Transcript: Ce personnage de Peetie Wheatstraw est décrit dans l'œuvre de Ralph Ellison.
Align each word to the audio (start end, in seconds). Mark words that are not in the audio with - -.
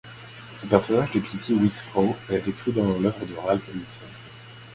Ce 0.59 0.65
personnage 0.65 1.11
de 1.11 1.19
Peetie 1.19 1.53
Wheatstraw 1.53 2.15
est 2.31 2.39
décrit 2.41 2.71
dans 2.71 2.97
l'œuvre 2.97 3.23
de 3.23 3.35
Ralph 3.35 3.69
Ellison. 3.69 4.01